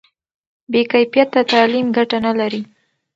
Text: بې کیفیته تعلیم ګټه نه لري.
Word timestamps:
بې 0.71 0.81
کیفیته 0.91 1.41
تعلیم 1.51 1.87
ګټه 1.97 2.17
نه 2.25 2.31
لري. 2.39 2.61